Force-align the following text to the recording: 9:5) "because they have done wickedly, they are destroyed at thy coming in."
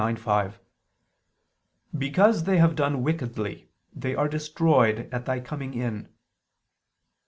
9:5) 0.01 0.55
"because 1.95 2.45
they 2.45 2.57
have 2.57 2.73
done 2.73 3.03
wickedly, 3.03 3.69
they 3.93 4.15
are 4.15 4.27
destroyed 4.27 5.07
at 5.13 5.25
thy 5.27 5.39
coming 5.39 5.75
in." 5.75 6.09